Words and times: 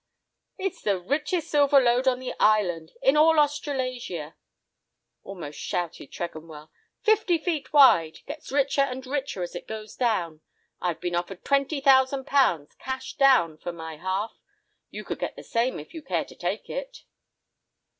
It's 0.57 0.81
the 0.81 0.97
richest 0.99 1.51
silver 1.51 1.79
lode 1.79 2.07
in 2.07 2.17
the 2.17 2.33
island, 2.39 2.91
in 3.03 3.15
all 3.15 3.39
Australasia—" 3.39 4.35
almost 5.21 5.59
shouted 5.59 6.11
Tregonwell—"fifty 6.11 7.37
feet 7.37 7.71
wide; 7.71 8.21
gets 8.25 8.51
richer, 8.51 8.81
and 8.81 9.05
richer 9.05 9.43
as 9.43 9.53
it 9.53 9.67
goes 9.67 9.95
down. 9.95 10.41
I've 10.81 10.99
been 10.99 11.13
offered 11.13 11.45
twenty 11.45 11.81
thousand 11.81 12.25
pounds, 12.25 12.73
cash 12.79 13.13
down, 13.15 13.59
for 13.59 13.71
my 13.71 13.97
half; 13.97 14.33
you 14.89 15.03
could 15.03 15.19
get 15.19 15.35
the 15.35 15.43
same 15.43 15.79
if 15.79 15.93
you 15.93 16.01
care 16.01 16.25
to 16.25 16.35
take 16.35 16.67
it." 16.67 17.03